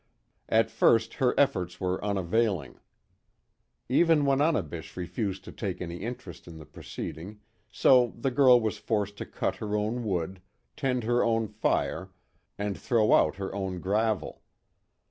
[0.49, 2.79] At first her efforts were unavailing.
[3.87, 7.39] Even Wananebish refused to take any interest in the proceeding,
[7.69, 10.41] so the girl was forced to cut her own wood,
[10.75, 12.09] tend her own fire,
[12.57, 14.41] and throw out her own gravel.